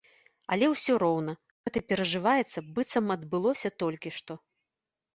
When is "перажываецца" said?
1.91-2.65